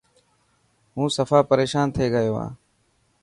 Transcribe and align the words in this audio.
هون 0.95 1.07
سفا 1.17 1.39
پريشان 1.49 1.85
ٿي 1.95 2.05
گيو 2.13 2.35
هان. 2.41 2.51